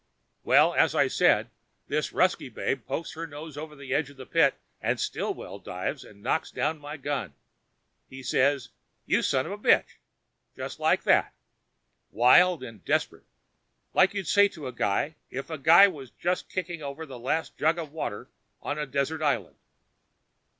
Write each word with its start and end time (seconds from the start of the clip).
Well, 0.43 0.73
as 0.73 0.95
I 0.95 1.03
was 1.03 1.13
saying, 1.13 1.51
this 1.87 2.11
Ruskie 2.11 2.49
babe 2.51 2.87
pokes 2.87 3.11
her 3.13 3.27
nose 3.27 3.55
over 3.55 3.75
the 3.75 3.93
edge 3.93 4.09
of 4.09 4.17
the 4.17 4.25
pit 4.25 4.55
and 4.81 4.99
Stillwell 4.99 5.59
dives 5.59 6.03
and 6.03 6.23
knocks 6.23 6.49
down 6.49 6.79
my 6.79 6.97
gun. 6.97 7.35
He 8.09 8.23
says, 8.23 8.69
"You 9.05 9.21
son 9.21 9.45
of 9.45 9.51
a 9.51 9.59
bitch!" 9.59 9.97
Just 10.55 10.79
like 10.79 11.03
that. 11.03 11.35
Wild 12.09 12.63
and 12.63 12.83
desperate, 12.83 13.25
like 13.93 14.15
you'd 14.15 14.25
say 14.27 14.47
to 14.47 14.65
a 14.65 14.71
guy 14.71 15.17
if 15.29 15.45
the 15.49 15.57
guy 15.57 15.87
was 15.87 16.09
just 16.09 16.49
kicking 16.49 16.81
over 16.81 17.05
the 17.05 17.19
last 17.19 17.55
jug 17.55 17.77
of 17.77 17.91
water 17.91 18.27
on 18.59 18.79
a 18.79 18.87
desert 18.87 19.21
island. 19.21 19.57